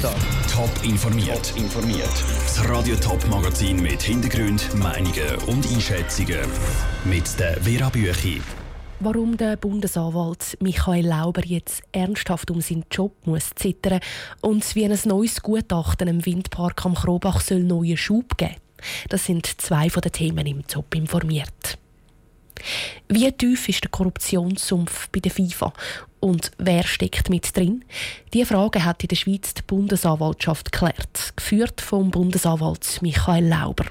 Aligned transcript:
Dienstag. 0.00 0.50
Top 0.50 0.70
informiert. 0.82 1.52
informiert. 1.56 2.24
Das 2.46 2.66
Radio 2.70 2.96
Top 2.96 3.26
Magazin 3.28 3.82
mit 3.82 4.00
Hintergrund, 4.00 4.74
Meinungen 4.74 5.36
und 5.46 5.70
Einschätzungen 5.70 6.40
mit 7.04 7.38
der 7.38 7.60
Vera 7.60 7.90
Büchi. 7.90 8.40
Warum 9.00 9.36
der 9.36 9.56
Bundesanwalt 9.56 10.56
Michael 10.60 11.06
Lauber 11.06 11.44
jetzt 11.44 11.82
ernsthaft 11.92 12.50
um 12.50 12.62
seinen 12.62 12.84
Job 12.90 13.12
muss 13.26 13.50
zittern 13.54 14.00
und 14.40 14.74
wie 14.74 14.86
ein 14.86 14.98
neues 15.04 15.42
Gutachten 15.42 16.08
im 16.08 16.24
Windpark 16.24 16.82
am 16.86 16.94
Krobach 16.94 17.42
soll 17.42 17.60
neuen 17.60 17.98
Schub 17.98 18.38
geben. 18.38 18.56
Das 19.10 19.26
sind 19.26 19.60
zwei 19.60 19.90
von 19.90 20.00
den 20.00 20.12
Themen 20.12 20.46
im 20.46 20.66
Top 20.66 20.94
informiert. 20.94 21.79
Wie 23.08 23.30
tief 23.32 23.68
ist 23.68 23.84
der 23.84 23.90
Korruptionssumpf 23.90 25.08
bei 25.08 25.20
der 25.20 25.30
FIFA 25.30 25.72
und 26.20 26.50
wer 26.58 26.84
steckt 26.84 27.30
mit 27.30 27.56
drin? 27.56 27.84
Diese 28.32 28.46
Frage 28.46 28.84
hat 28.84 29.02
in 29.02 29.08
der 29.08 29.16
Schweiz 29.16 29.54
die 29.54 29.62
Bundesanwaltschaft 29.62 30.70
geklärt, 30.70 31.32
geführt 31.36 31.80
vom 31.80 32.10
Bundesanwalt 32.10 33.00
Michael 33.02 33.48
Lauber. 33.48 33.86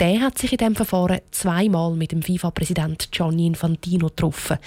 Der 0.00 0.20
hat 0.20 0.38
sich 0.38 0.52
in 0.52 0.58
diesem 0.58 0.76
Verfahren 0.76 1.20
zweimal 1.30 1.94
mit 1.94 2.12
dem 2.12 2.22
FIFA-Präsident 2.22 3.10
Gianni 3.10 3.46
Infantino 3.46 4.06
getroffen, 4.06 4.58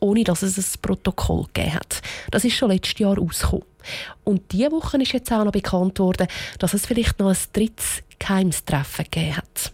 ohne 0.00 0.24
dass 0.24 0.42
es 0.42 0.58
ein 0.58 0.80
Protokoll 0.82 1.44
gegeben 1.52 1.74
hat. 1.74 2.02
Das 2.30 2.44
ist 2.44 2.56
schon 2.56 2.70
letztes 2.70 2.98
Jahr 2.98 3.16
rausgekommen. 3.16 3.64
Und 4.24 4.52
diese 4.52 4.72
Woche 4.72 5.00
ist 5.00 5.12
jetzt 5.12 5.32
auch 5.32 5.44
noch 5.44 5.52
bekannt 5.52 5.98
worden, 5.98 6.26
dass 6.58 6.74
es 6.74 6.86
vielleicht 6.86 7.18
noch 7.18 7.30
ein 7.30 7.36
drittes 7.52 8.02
Geheimstreffen 8.18 9.04
gegeben 9.04 9.36
hat. 9.36 9.72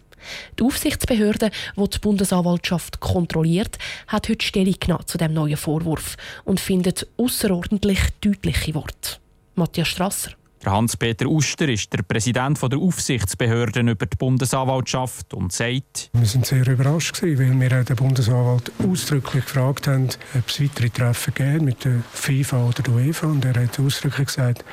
Die 0.59 0.63
Aufsichtsbehörde, 0.63 1.51
die 1.75 1.89
die 1.89 1.99
Bundesanwaltschaft 1.99 2.99
kontrolliert, 2.99 3.77
hat 4.07 4.29
heute 4.29 4.45
Stellung 4.45 4.75
genommen 4.79 5.07
zu 5.07 5.17
dem 5.17 5.33
neuen 5.33 5.57
Vorwurf 5.57 6.17
und 6.45 6.59
findet 6.59 7.07
außerordentlich 7.17 7.99
deutliche 8.21 8.75
Worte. 8.75 9.17
Matthias 9.55 9.87
Strasser. 9.87 10.31
Hans-Peter 10.65 11.27
Uster 11.27 11.69
ist 11.69 11.93
der 11.93 12.03
Präsident 12.03 12.59
der 12.61 12.79
Aufsichtsbehörde 12.79 13.81
über 13.81 14.05
die 14.05 14.17
Bundesanwaltschaft 14.17 15.33
und 15.33 15.51
sagt, 15.51 16.09
wir 16.13 16.25
sind 16.25 16.45
sehr 16.45 16.67
überrascht 16.67 17.21
gewesen, 17.21 17.59
weil 17.61 17.69
wir 17.71 17.83
den 17.83 17.95
Bundesanwalt 17.95 18.71
ausdrücklich 18.83 19.45
gefragt 19.45 19.87
haben, 19.87 20.09
ob 20.35 20.49
es 20.49 20.61
weitere 20.61 20.89
Treffen 20.89 21.33
geben 21.33 21.65
mit 21.65 21.85
der 21.85 22.01
FIFA 22.11 22.65
oder 22.65 22.83
der 22.83 22.93
UEFA 22.93 23.27
und 23.27 23.45
er 23.45 23.61
hat 23.61 23.79
ausdrücklich 23.79 24.27
gesagt, 24.27 24.65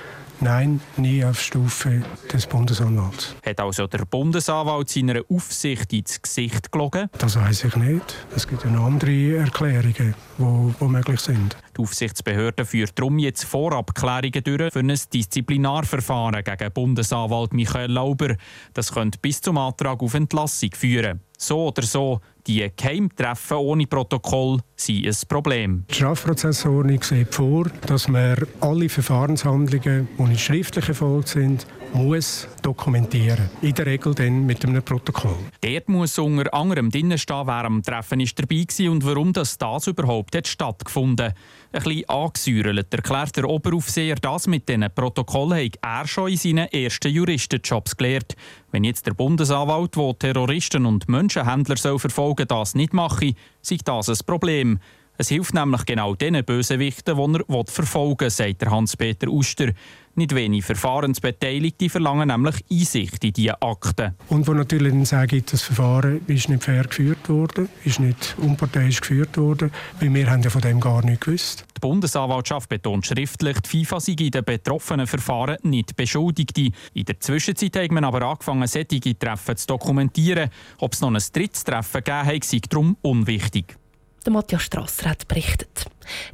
Nein, 0.45 0.79
nie 0.99 1.25
auf 1.25 1.41
Stufe 1.41 2.03
des 2.31 2.47
Bundesanwalts. 2.47 3.35
Hat 3.47 3.61
also 3.61 3.87
der 3.87 4.05
Bundesanwalt 4.05 4.91
seiner 4.91 5.23
Aufsicht 5.31 5.91
ins 5.95 6.21
Gesicht 6.21 6.71
gelogen? 6.71 7.09
Das 7.17 7.37
weiß 7.37 7.65
ich 7.65 7.77
nicht. 7.77 8.15
Es 8.37 8.47
gibt 8.47 8.63
ja 8.63 8.71
noch 8.71 8.85
andere 8.85 9.39
Erklärungen, 9.39 10.15
die 10.37 10.85
möglich 10.85 11.21
sind. 11.21 11.57
Die 11.75 11.81
Aufsichtsbehörde 11.81 12.67
führt 12.67 12.99
darum 12.99 13.19
jetzt 13.19 13.45
Vorabklärungen 13.45 14.45
durch 14.45 14.71
für 14.71 14.81
ein 14.81 14.89
Disziplinarverfahren 15.15 16.45
gegen 16.45 16.73
Bundesanwalt 16.73 17.55
Michael 17.55 17.93
Lauber. 17.93 18.37
Das 18.75 18.93
könnte 18.93 19.19
bis 19.23 19.41
zum 19.41 19.57
Antrag 19.57 20.03
auf 20.03 20.13
Entlassung 20.13 20.73
führen. 20.75 21.21
So 21.47 21.67
oder 21.67 21.83
so, 21.83 22.21
die 22.47 22.71
Geheimtreffen 22.75 23.59
ohne 23.59 23.87
Protokoll 23.87 24.61
sind 24.77 25.07
ein 25.07 25.15
Problem. 25.29 25.85
Die 25.91 25.95
Strafprozessordnung 25.95 27.03
sieht 27.03 27.35
vor, 27.35 27.67
dass 27.87 28.09
man 28.09 28.35
alle 28.63 28.89
Verfahrenshandlungen, 28.89 30.09
die 30.19 30.23
in 30.23 30.39
schriftlich 30.39 30.89
erfolgt 30.89 31.29
sind, 31.29 31.67
muss 31.93 32.49
dokumentieren. 32.63 33.51
In 33.61 33.75
der 33.75 33.85
Regel 33.85 34.15
dann 34.15 34.47
mit 34.47 34.65
einem 34.65 34.83
Protokoll. 34.83 35.37
Dort 35.61 35.89
muss 35.91 36.19
unter 36.19 36.53
anderem 36.55 36.91
drinstehen, 36.91 37.47
wer 37.47 37.67
am 37.67 37.83
Treffen 37.83 38.21
ist 38.21 38.39
dabei 38.39 38.65
war 38.65 38.91
und 38.91 39.05
warum 39.05 39.35
das, 39.35 39.59
das 39.59 39.87
überhaupt 39.87 40.35
hat 40.35 40.49
stattgefunden 40.49 41.27
hat. 41.27 41.35
Ein 41.75 41.83
bisschen 41.83 42.09
angesäuert 42.09 42.95
erklärt 42.95 43.37
der 43.37 43.51
Oberaufseher, 43.51 44.15
das 44.15 44.47
mit 44.47 44.69
diesen 44.69 44.87
Protokollen 44.95 45.65
hat 45.65 45.77
er 45.83 46.07
schon 46.07 46.31
in 46.31 46.37
seinen 46.37 46.69
ersten 46.69 47.11
Juristenjobs 47.11 47.97
gelernt. 47.97 48.37
Wenn 48.71 48.85
jetzt 48.85 49.05
der 49.07 49.15
Bundesanwalt, 49.15 49.97
der 49.97 50.17
Terroristen 50.17 50.87
und 50.87 51.09
Menschenhändler 51.09 51.77
verfolgen 51.77 52.47
soll, 52.49 52.59
das 52.59 52.77
nicht 52.77 52.93
mache, 52.93 53.35
sei 53.61 53.79
das 53.85 54.09
ein 54.09 54.25
Problem. 54.25 54.79
Es 55.19 55.31
hilft 55.31 55.53
nämlich 55.55 55.85
genau 55.85 56.15
den 56.15 56.45
Bösewichten, 56.45 57.17
die 57.17 57.41
er 57.49 57.65
verfolgen 57.67 58.21
will, 58.21 58.31
sagt 58.31 58.67
Hans-Peter 58.67 59.27
Uster. 59.27 59.73
Nicht 60.17 60.33
wenig 60.33 60.65
Verfahrensbeteiligte 60.65 61.89
verlangen 61.89 62.29
nämlich 62.29 62.65
Einsicht 62.71 63.25
in 63.25 63.33
diese 63.33 63.61
Akten. 63.61 64.15
Und 64.29 64.47
wo 64.47 64.53
natürlich 64.53 64.93
dann 64.93 65.05
sagen, 65.05 65.43
das 65.51 65.63
Verfahren 65.63 66.21
ist 66.29 66.49
nicht 66.49 66.63
fair 66.63 66.85
geführt 66.85 67.29
worden, 67.29 67.69
ist 67.85 67.99
nicht 67.99 68.37
unparteiisch 68.39 69.01
geführt 69.01 69.37
worden, 69.37 69.73
weil 69.99 70.15
wir 70.15 70.31
haben 70.31 70.43
ja 70.43 70.51
von 70.51 70.61
dem 70.61 70.79
gar 70.79 71.05
nicht 71.05 71.23
gewusst. 71.23 71.65
Die 71.77 71.81
Bundesanwaltschaft 71.81 72.69
betont 72.69 73.07
schriftlich, 73.07 73.59
die 73.61 73.85
FIFA 73.85 73.99
sei 73.99 74.13
in 74.13 74.31
den 74.31 74.45
betroffenen 74.45 75.09
Verfahren 75.09 75.57
nicht 75.63 75.97
Beschuldigte. 75.97 76.71
In 76.93 77.05
der 77.05 77.19
Zwischenzeit 77.19 77.77
hat 77.77 77.91
man 77.91 78.05
aber 78.05 78.23
angefangen, 78.23 78.69
solche 78.69 79.19
Treffen 79.19 79.57
zu 79.57 79.67
dokumentieren. 79.67 80.49
Ob 80.79 80.93
es 80.93 81.01
noch 81.01 81.11
ein 81.11 81.23
drittes 81.33 81.65
Treffen 81.65 82.05
gegeben 82.05 82.27
hat, 82.27 82.45
sei 82.45 82.61
darum 82.69 82.97
unwichtig. 83.03 83.77
Der 84.25 84.33
Matthias 84.33 84.63
Strasser 84.63 85.11
hat 85.11 85.27
berichtet. 85.29 85.87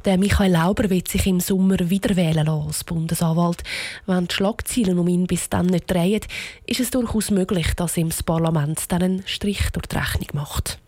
Der 0.05 0.17
Michael 0.17 0.51
Lauber 0.51 0.89
wird 0.89 1.07
sich 1.07 1.27
im 1.27 1.39
Sommer 1.39 1.89
wieder 1.89 2.15
wählen 2.15 2.45
lassen 2.45 2.67
als 2.67 2.83
Bundesanwalt. 2.83 3.63
Wenn 4.05 4.27
die 4.27 4.33
Schlagzeilen 4.33 4.99
um 4.99 5.07
ihn 5.07 5.27
bis 5.27 5.49
dann 5.49 5.67
nicht 5.67 5.89
drehen, 5.89 6.21
ist 6.65 6.79
es 6.79 6.91
durchaus 6.91 7.31
möglich, 7.31 7.73
dass 7.75 7.97
ihm 7.97 8.09
das 8.09 8.23
Parlament 8.23 8.91
dann 8.91 9.03
einen 9.03 9.23
Strich 9.27 9.69
durch 9.71 9.87
die 9.87 9.97
Rechnung 9.97 10.29
macht. 10.33 10.79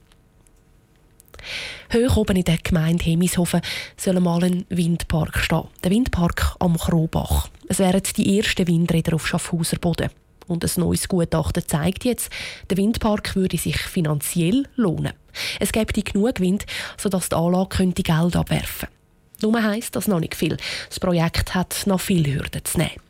Hoch 1.93 2.17
oben 2.17 2.37
in 2.37 2.43
der 2.43 2.57
Gemeinde 2.57 3.03
Hemishofen 3.03 3.61
soll 3.97 4.19
mal 4.19 4.43
ein 4.43 4.65
Windpark 4.69 5.37
stehen. 5.37 5.67
Der 5.83 5.91
Windpark 5.91 6.55
am 6.59 6.77
Krobach. 6.77 7.49
Es 7.67 7.79
wären 7.79 8.01
die 8.17 8.37
ersten 8.37 8.67
Windräder 8.67 9.15
auf 9.15 9.27
Schaffhauser 9.27 9.77
Boden. 9.77 10.09
Und 10.53 10.63
ein 10.63 10.71
neues 10.77 11.07
Gutachten 11.07 11.63
zeigt 11.65 12.05
jetzt, 12.05 12.31
der 12.69 12.77
Windpark 12.77 13.35
würde 13.35 13.57
sich 13.57 13.77
finanziell 13.77 14.67
lohnen. 14.75 15.13
Es 15.59 15.71
gäbe 15.71 15.93
genug 15.93 16.39
Wind, 16.39 16.65
sodass 16.95 17.29
die 17.29 17.35
Anlage 17.35 17.69
könnte 17.69 18.03
Geld 18.03 18.35
abwerfen 18.35 18.87
könnte. 18.87 18.93
Nur 19.41 19.63
heisst 19.63 19.95
das 19.95 20.07
noch 20.07 20.19
nicht 20.19 20.35
viel. 20.35 20.57
Das 20.87 20.99
Projekt 20.99 21.55
hat 21.55 21.87
noch 21.87 21.99
viele 21.99 22.35
Hürden 22.35 22.63
zu 22.63 22.77
nehmen. 22.77 23.01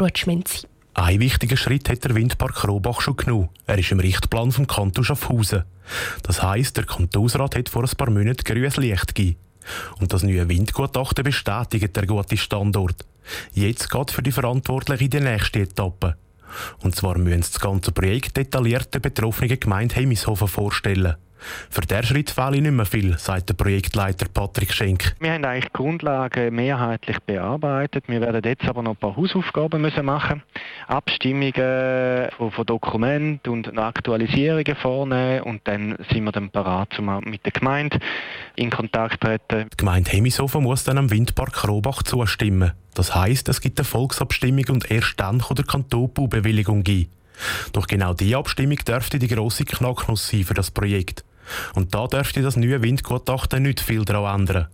Rutschmenzi. 0.00 0.66
Ein 0.94 1.20
wichtiger 1.20 1.58
Schritt 1.58 1.90
hat 1.90 2.02
der 2.02 2.14
Windpark 2.14 2.54
Krobach 2.54 3.02
schon 3.02 3.16
genommen. 3.16 3.50
Er 3.66 3.78
ist 3.78 3.92
im 3.92 4.00
Richtplan 4.00 4.50
vom 4.50 4.66
Kanton 4.66 5.04
Schaffhausen. 5.04 5.64
Das 6.22 6.42
heisst, 6.42 6.78
der 6.78 6.86
Kantonsrat 6.86 7.54
hat 7.56 7.68
vor 7.68 7.84
ein 7.84 7.96
paar 7.96 8.08
Monaten 8.10 8.42
grünes 8.42 8.78
Licht 8.78 9.14
gegeben. 9.14 9.38
Und 10.00 10.14
das 10.14 10.22
neue 10.22 10.48
Windgutachten 10.48 11.24
bestätigt 11.24 11.94
der 11.94 12.06
gute 12.06 12.38
Standort. 12.38 13.04
Jetzt 13.52 13.90
geht 13.90 14.10
für 14.10 14.22
die 14.22 14.32
Verantwortlichen 14.32 15.10
die 15.10 15.20
nächste 15.20 15.60
Etappe. 15.60 16.16
Und 16.82 16.94
zwar 16.94 17.18
müssen 17.18 17.42
sie 17.42 17.52
das 17.52 17.60
ganze 17.60 17.92
Projekt 17.92 18.36
detailliert 18.36 18.92
der 18.94 19.00
betroffenen 19.00 19.58
Gemeinde 19.58 19.96
Heimishofen 19.96 20.48
vorstellen. 20.48 21.16
Für 21.70 21.80
diesen 21.80 22.02
Schritt 22.04 22.30
fehle 22.30 22.60
nicht 22.60 22.72
mehr 22.72 22.86
viel, 22.86 23.18
sagt 23.18 23.48
der 23.48 23.54
Projektleiter 23.54 24.26
Patrick 24.32 24.72
Schenk. 24.72 25.14
Wir 25.20 25.32
haben 25.32 25.44
eigentlich 25.44 25.66
die 25.66 25.72
Grundlagen 25.72 26.54
mehrheitlich 26.54 27.18
bearbeitet. 27.20 28.04
Wir 28.08 28.20
werden 28.20 28.42
jetzt 28.44 28.64
aber 28.64 28.82
noch 28.82 28.92
ein 28.92 28.96
paar 28.96 29.16
Hausaufgaben 29.16 29.80
müssen 29.80 30.04
machen 30.04 30.42
Abstimmungen 30.86 32.28
von, 32.36 32.50
von 32.50 32.66
Dokumenten 32.66 33.52
und 33.52 33.78
Aktualisierungen 33.78 34.76
vornehmen 34.76 35.42
und 35.42 35.60
dann 35.64 35.96
sind 36.10 36.24
wir 36.24 36.32
dann 36.32 36.50
parat, 36.50 36.98
um 36.98 37.20
mit 37.24 37.44
der 37.44 37.52
Gemeinde 37.52 37.98
in 38.54 38.70
Kontakt 38.70 39.24
zu 39.24 39.28
treten. 39.28 39.68
Die 39.72 39.76
Gemeinde 39.76 40.10
Hemishofen 40.10 40.62
muss 40.62 40.84
dann 40.84 40.98
am 40.98 41.10
Windpark 41.10 41.52
Krobach 41.52 42.02
zustimmen. 42.02 42.72
Das 42.94 43.14
heisst, 43.14 43.48
es 43.48 43.60
gibt 43.60 43.78
eine 43.78 43.84
Volksabstimmung 43.84 44.64
und 44.70 44.90
erst 44.90 45.20
dann 45.20 45.40
kann 45.40 45.56
der 45.56 45.64
Kanton 45.64 46.12
Baubewilligung 46.12 46.82
geben. 46.82 47.10
Doch 47.72 47.86
genau 47.86 48.14
diese 48.14 48.36
Abstimmung 48.36 48.78
dürfte 48.78 49.18
die 49.18 49.28
grosse 49.28 49.64
Knacknuss 49.64 50.28
sein 50.28 50.44
für 50.44 50.54
das 50.54 50.70
Projekt. 50.70 51.24
Und 51.74 51.94
da 51.94 52.06
dürfte 52.06 52.42
das 52.42 52.56
neue 52.56 52.82
Windgutachten 52.82 53.62
nicht 53.62 53.80
viel 53.80 54.04
daran 54.04 54.40
ändern. 54.40 54.68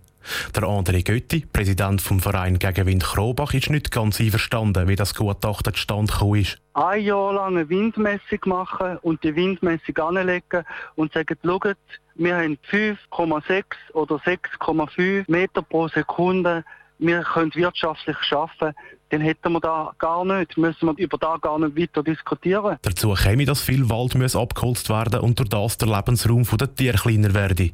Der 0.55 0.63
André 0.63 1.03
Götti, 1.03 1.45
Präsident 1.51 2.01
vom 2.01 2.19
Verein 2.21 2.57
gegen 2.57 2.85
Wind 2.85 3.03
Krobach, 3.03 3.53
ist 3.53 3.69
nicht 3.69 3.91
ganz 3.91 4.21
einverstanden, 4.21 4.87
wie 4.87 4.95
das 4.95 5.15
Gutachten 5.15 5.73
zustande 5.73 6.13
gekommen 6.13 6.41
ist. 6.41 6.59
Ein 6.73 7.03
Jahr 7.03 7.33
lang 7.33 7.57
eine 7.57 7.69
Windmessung 7.69 8.39
machen 8.45 8.97
und 9.01 9.23
die 9.23 9.35
Windmessung 9.35 9.97
anlegen 9.97 10.63
und 10.95 11.13
sagen, 11.13 11.37
schaut, 11.43 11.77
wir 12.15 12.37
haben 12.37 12.57
5,6 12.71 13.63
oder 13.93 14.15
6,5 14.15 15.25
Meter 15.27 15.61
pro 15.61 15.87
Sekunde 15.89 16.63
wir 17.05 17.21
können 17.23 17.53
wirtschaftlich 17.55 18.17
arbeiten, 18.31 18.75
dann 19.09 19.21
hätten 19.21 19.51
wir 19.51 19.59
da 19.59 19.93
gar 19.99 20.25
nicht, 20.25 20.57
müssen 20.57 20.87
wir 20.87 20.97
über 20.97 21.17
da 21.17 21.37
gar 21.37 21.59
nicht 21.59 21.77
weiter 21.77 22.03
diskutieren. 22.03 22.77
Dazu 22.81 23.13
käme, 23.13 23.45
dass 23.45 23.61
viel 23.61 23.89
Wald 23.89 24.15
muss 24.15 24.35
abgeholzt 24.35 24.89
werden 24.89 25.19
und 25.19 25.37
durch 25.37 25.49
das 25.49 25.77
der 25.77 25.89
Lebensraum 25.89 26.43
der 26.43 26.73
Tiere 26.73 26.97
kleiner 26.97 27.33
werde. 27.33 27.71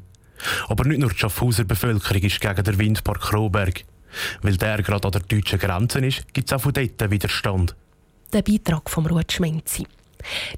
Aber 0.68 0.84
nicht 0.84 1.00
nur 1.00 1.10
die 1.10 1.18
Schaffhauser 1.18 1.64
Bevölkerung 1.64 2.22
ist 2.22 2.40
gegen 2.40 2.64
den 2.64 2.78
Windpark 2.78 3.20
Kroberg. 3.20 3.84
Weil 4.42 4.56
der 4.56 4.82
gerade 4.82 5.06
an 5.06 5.12
der 5.12 5.22
deutschen 5.22 5.58
Grenze 5.58 6.00
ist, 6.00 6.34
gibt 6.34 6.48
es 6.48 6.52
auch 6.52 6.60
von 6.60 6.72
dort 6.72 7.10
Widerstand. 7.10 7.76
Der 8.32 8.42
Beitrag 8.42 8.90
vom 8.90 9.06
Ruth 9.06 9.32
Schmenzi. 9.32 9.86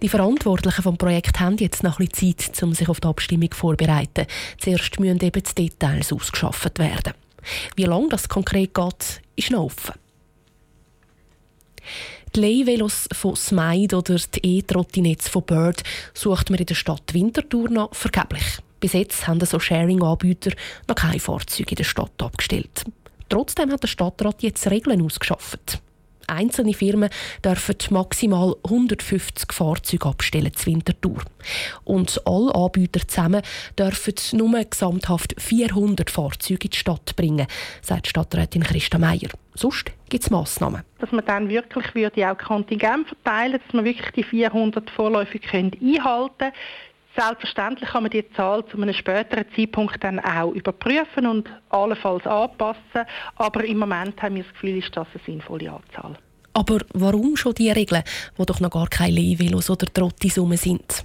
Die 0.00 0.08
Verantwortlichen 0.08 0.82
vom 0.82 0.96
Projekt 0.96 1.38
haben 1.38 1.56
jetzt 1.58 1.82
noch 1.82 2.00
ein 2.00 2.08
bisschen 2.08 2.36
Zeit, 2.38 2.62
um 2.62 2.72
sich 2.72 2.88
auf 2.88 3.00
die 3.00 3.08
Abstimmung 3.08 3.50
vorzubereiten. 3.52 4.26
Zuerst 4.58 4.98
müssen 4.98 5.20
eben 5.20 5.42
die 5.42 5.68
Details 5.68 6.12
ausgeschafft 6.12 6.78
werden. 6.78 7.14
Wie 7.76 7.84
lange 7.84 8.08
das 8.08 8.28
konkret 8.28 8.74
geht, 8.74 9.22
ist 9.36 9.50
noch 9.50 9.64
offen. 9.64 9.94
Die 12.34 12.40
Leihvelos 12.40 13.08
von 13.12 13.36
Smide 13.36 13.96
oder 13.96 14.16
die 14.16 14.58
E-Trottinettes 14.58 15.28
von 15.28 15.42
Bird 15.42 15.82
sucht 16.14 16.48
man 16.48 16.60
in 16.60 16.66
der 16.66 16.74
Stadt 16.74 17.12
Winterthur 17.12 17.68
noch 17.68 17.94
vergeblich. 17.94 18.58
Bis 18.80 18.94
jetzt 18.94 19.28
haben 19.28 19.44
so 19.44 19.60
Sharing-Anbieter 19.60 20.52
noch 20.88 20.94
keine 20.94 21.20
Fahrzeuge 21.20 21.70
in 21.70 21.76
der 21.76 21.84
Stadt 21.84 22.22
abgestellt. 22.22 22.84
Trotzdem 23.28 23.70
hat 23.70 23.82
der 23.82 23.88
Stadtrat 23.88 24.42
jetzt 24.42 24.70
Regeln 24.70 25.02
ausgeschafft. 25.02 25.81
Einzelne 26.26 26.74
Firmen 26.74 27.10
dürfen 27.44 27.76
maximal 27.90 28.56
150 28.64 29.52
Fahrzeuge 29.52 30.08
abstellen 30.08 30.52
zur 30.54 30.72
Wintertour. 30.72 31.22
Und 31.84 32.20
alle 32.24 32.54
Anbieter 32.54 33.06
zusammen 33.06 33.42
dürfen 33.78 34.14
nur 34.32 34.64
gesamthaft 34.64 35.34
400 35.38 36.10
Fahrzeuge 36.10 36.64
in 36.64 36.70
die 36.70 36.76
Stadt 36.76 37.16
bringen, 37.16 37.46
sagt 37.80 38.08
Stadträtin 38.08 38.62
Christa 38.62 38.98
Meier. 38.98 39.30
Sonst 39.54 39.92
gibt 40.08 40.24
es 40.24 40.30
Massnahmen. 40.30 40.82
Dass 40.98 41.12
man 41.12 41.24
dann 41.24 41.48
wirklich 41.48 41.94
würde 41.94 42.30
auch 42.30 42.38
Kontingent 42.38 43.08
verteilen 43.08 43.60
dass 43.64 43.74
man 43.74 43.84
wirklich 43.84 44.10
die 44.12 44.22
400 44.22 44.88
vorläufig 44.90 45.42
einhalten 45.52 45.72
können. 46.38 46.52
Selbstverständlich 47.16 47.90
kann 47.90 48.04
man 48.04 48.10
die 48.10 48.28
Zahl 48.32 48.64
zu 48.66 48.80
einem 48.80 48.94
späteren 48.94 49.44
Zeitpunkt 49.54 50.02
dann 50.02 50.18
auch 50.20 50.52
überprüfen 50.52 51.26
und 51.26 51.48
allenfalls 51.68 52.26
anpassen. 52.26 53.06
Aber 53.36 53.64
im 53.64 53.78
Moment 53.78 54.20
haben 54.22 54.36
wir 54.36 54.44
das 54.44 54.52
Gefühl, 54.52 54.78
ist 54.78 54.96
das 54.96 55.06
eine 55.12 55.22
sinnvolle 55.24 55.72
Anzahl. 55.72 56.16
Aber 56.54 56.78
warum 56.94 57.36
schon 57.36 57.54
die 57.54 57.70
Regeln, 57.70 58.02
wo 58.36 58.44
doch 58.44 58.60
noch 58.60 58.70
gar 58.70 58.88
keine 58.88 59.16
Leihvelos 59.16 59.70
oder 59.70 59.86
Trottis 59.86 60.34
sind? 60.34 61.04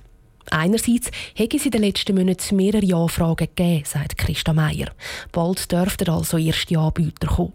Einerseits 0.49 1.11
hätte 1.35 1.57
es 1.57 1.65
in 1.65 1.71
den 1.71 1.81
letzten 1.81 2.15
Monaten 2.15 2.55
mehrere 2.55 2.95
Anfragen 2.95 3.49
gegeben, 3.53 3.83
sagt 3.85 4.17
Christa 4.17 4.53
Meier. 4.53 4.91
Bald 5.31 5.71
dürften 5.71 6.09
also 6.09 6.37
erste 6.37 6.79
Anbieter 6.79 7.27
kommen. 7.27 7.53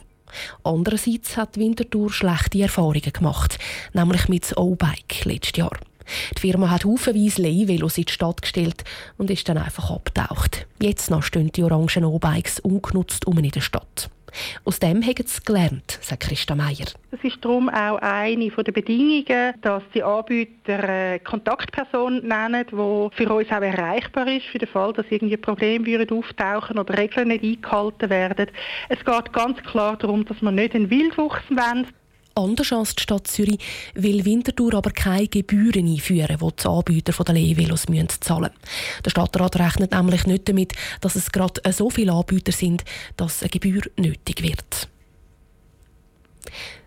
Andererseits 0.63 1.37
hat 1.37 1.59
Winterthur 1.59 2.11
schlechte 2.13 2.63
Erfahrungen 2.63 3.13
gemacht, 3.13 3.59
nämlich 3.93 4.29
mit 4.29 4.51
dem 4.51 4.59
O-Bike 4.59 5.25
letztes 5.25 5.57
Jahr. 5.57 5.79
Die 6.37 6.41
Firma 6.41 6.71
hat 6.71 6.85
haufenweise 6.85 7.43
Leihvelos 7.43 7.99
in 7.99 8.05
die 8.05 8.13
Stadt 8.13 8.43
gestellt 8.43 8.85
und 9.19 9.31
ist 9.31 9.49
dann 9.49 9.59
einfach 9.59 9.91
abgetaucht. 9.91 10.67
Jetzt 10.81 11.11
noch 11.11 11.23
stehen 11.23 11.53
die 11.53 11.63
orangen 11.63 12.05
O-Bikes 12.05 12.61
ungenutzt 12.61 13.27
um 13.27 13.39
in 13.39 13.51
der 13.51 13.61
Stadt. 13.61 14.11
Aus 14.65 14.79
dem 14.79 15.03
haben 15.03 15.27
sie 15.27 15.43
gelernt, 15.45 15.99
sagt 16.01 16.23
Christa 16.23 16.55
Meier. 16.55 16.87
Es 17.11 17.23
ist 17.23 17.45
darum 17.45 17.69
auch 17.69 17.99
eine 17.99 18.49
der 18.49 18.73
Bedingungen, 18.73 19.55
dass 19.61 19.83
die 19.95 20.03
Anbieter 20.03 20.83
eine 20.83 21.21
Kontaktperson 21.21 22.27
nennen, 22.27 22.65
die 22.71 23.09
für 23.17 23.33
uns 23.33 23.51
auch 23.51 23.61
erreichbar 23.61 24.27
ist, 24.29 24.47
für 24.47 24.59
den 24.59 24.69
Fall, 24.69 24.93
dass 24.93 25.07
irgendwie 25.11 25.37
Probleme 25.37 26.07
auftauchen 26.11 26.79
oder 26.79 26.97
Regeln 26.97 27.29
nicht 27.29 27.45
eingehalten 27.45 28.11
werden. 28.11 28.47
Es 28.89 29.05
geht 29.05 29.33
ganz 29.33 29.59
klar 29.63 29.97
darum, 29.97 30.25
dass 30.25 30.41
man 30.41 30.55
nicht 30.55 30.75
einen 30.75 30.91
Wildwuchs 30.91 31.43
wollen, 31.51 31.87
Anders 32.35 32.73
als 32.73 32.95
die 32.95 33.03
Stadt 33.03 33.27
Zürich 33.27 33.59
will 33.95 34.25
Winterthur 34.25 34.75
aber 34.75 34.91
keine 34.91 35.29
Gebühren 35.29 35.87
einführen, 35.87 36.39
die 36.41 36.57
die 36.63 36.67
Anbieter 36.67 37.25
der 37.25 37.35
Leihvelos 37.35 37.85
zahlen 38.21 38.43
müssen. 38.43 39.03
Der 39.05 39.11
Stadtrat 39.11 39.57
rechnet 39.57 39.93
nämlich 39.93 40.27
nicht 40.27 40.49
damit, 40.49 40.73
dass 41.01 41.17
es 41.17 41.33
gerade 41.33 41.61
so 41.73 41.91
viele 41.91 42.13
Anbieter 42.13 42.53
sind, 42.53 42.85
dass 43.17 43.43
eine 43.43 43.51
Gebühr 43.51 43.83
nötig 43.97 44.43
wird. 44.43 44.89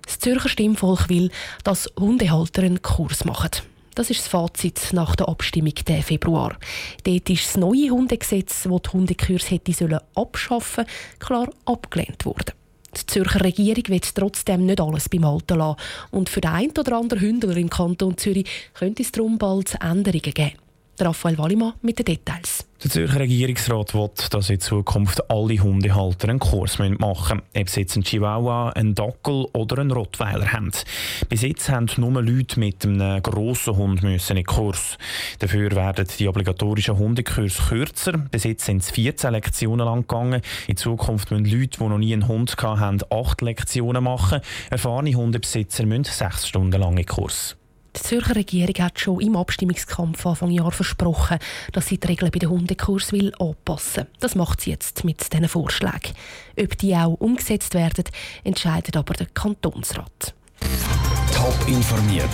Das 0.06 0.19
Zürcher 0.19 0.50
Stimmvolk 0.50 1.09
will, 1.09 1.31
dass 1.63 1.89
Hundehalter 2.00 2.63
einen 2.63 2.81
Kurs 2.81 3.25
machen. 3.25 3.51
Das 3.95 4.09
ist 4.09 4.19
das 4.19 4.27
Fazit 4.27 4.89
nach 4.92 5.15
der 5.15 5.30
Abstimmung 5.30 5.74
diesen 5.74 6.03
Februar. 6.03 6.57
Dort 7.06 7.30
ist 7.30 7.45
das 7.45 7.57
neue 7.57 7.89
Hundegesetz, 7.92 8.63
das 8.63 8.81
die 8.81 8.89
Hundekurse 8.89 9.51
hätte 9.51 10.01
abschaffen 10.15 10.86
sollen, 10.86 11.19
klar 11.19 11.50
abgelehnt 11.65 12.25
worden. 12.25 12.51
Die 12.97 13.06
Zürcher 13.06 13.44
Regierung 13.44 13.83
wird 13.88 14.15
trotzdem 14.15 14.65
nicht 14.65 14.81
alles 14.81 15.09
beim 15.09 15.25
Alten 15.25 15.57
lassen. 15.57 15.77
Und 16.12 16.30
für 16.30 16.42
den 16.42 16.51
einen 16.51 16.77
oder 16.77 16.97
anderen 16.97 17.21
Hündler 17.21 17.57
im 17.57 17.69
Kanton 17.69 18.18
Zürich 18.18 18.47
könnte 18.74 19.03
es 19.03 19.12
darum 19.12 19.38
bald 19.38 19.75
Änderungen 19.81 20.21
geben. 20.33 20.64
Raphael 21.00 21.38
Wallimann 21.38 21.74
mit 21.81 22.00
den 22.00 22.06
Details. 22.06 22.65
Der 22.83 22.92
Zürcher 22.92 23.19
Regierungsrat 23.19 23.95
will, 23.95 24.09
dass 24.30 24.50
in 24.50 24.59
Zukunft 24.59 25.31
alle 25.31 25.57
Hundehalter 25.57 26.30
einen 26.30 26.39
Kurs 26.39 26.77
machen 26.77 26.97
müssen, 27.00 27.62
ob 27.62 27.69
sie 27.69 27.80
jetzt 27.80 27.95
einen 27.95 28.03
Chihuahua, 28.03 28.69
einen 28.69 28.94
Dackel 28.94 29.47
oder 29.53 29.80
einen 29.80 29.92
Rottweiler 29.92 30.53
haben. 30.53 30.71
Bis 31.27 31.42
jetzt 31.42 31.68
haben 31.69 31.88
nur 31.97 32.21
Leute 32.21 32.59
mit 32.59 32.86
einem 32.86 33.24
grossen 33.24 33.75
Hund 33.75 34.03
müssen 34.03 34.33
in 34.33 34.44
den 34.44 34.45
Kurs. 34.45 34.97
Dafür 35.39 35.71
werden 35.71 36.06
die 36.19 36.27
obligatorischen 36.27 36.97
Hundekurse 36.97 37.63
kürzer. 37.63 38.18
Bis 38.18 38.44
jetzt 38.44 38.65
sind 38.65 38.83
es 38.83 38.92
14 38.92 39.31
Lektionen 39.31 39.86
lang 39.86 40.01
gegangen. 40.01 40.42
In 40.68 40.77
Zukunft 40.77 41.31
müssen 41.31 41.45
Leute, 41.45 41.80
die 41.80 41.83
noch 41.83 41.97
nie 41.97 42.13
einen 42.13 42.27
Hund 42.27 42.56
hatten, 42.62 43.00
8 43.09 43.42
Lektionen 43.42 44.03
machen. 44.03 44.42
Erfahrene 44.69 45.15
Hundebesitzer 45.15 45.86
müssen 45.86 46.06
6 46.06 46.47
Stunden 46.47 46.80
lang 46.80 46.95
den 46.95 47.06
Kurs. 47.06 47.56
Die 47.97 48.01
Zürcher 48.01 48.36
Regierung 48.36 48.75
hat 48.80 49.00
schon 49.00 49.21
im 49.21 49.36
Abstimmungskampf 49.36 50.25
Anfang 50.25 50.51
Jahr 50.51 50.71
versprochen, 50.71 51.39
dass 51.71 51.88
sie 51.88 51.97
die 51.97 52.07
Regeln 52.07 52.31
bei 52.31 52.39
den 52.39 52.50
Hundekurs 52.50 53.12
will 53.12 53.33
anpassen 53.39 54.03
will. 54.03 54.12
Das 54.19 54.36
macht 54.36 54.62
sie 54.62 54.71
jetzt 54.71 55.03
mit 55.03 55.31
diesen 55.31 55.47
Vorschlägen. 55.47 56.13
Ob 56.59 56.77
die 56.77 56.95
auch 56.95 57.13
umgesetzt 57.13 57.74
werden, 57.74 58.06
entscheidet 58.44 58.97
aber 58.97 59.13
der 59.13 59.27
Kantonsrat. 59.27 60.33
Top 61.33 61.68
informiert, 61.68 62.30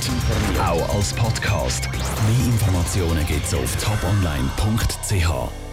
auch 0.60 0.96
als 0.96 1.14
Podcast. 1.14 1.90
Mehr 1.92 2.46
Informationen 2.48 3.26
gibt 3.28 3.46
es 3.46 3.54
auf 3.54 3.76
toponline.ch. 3.78 5.71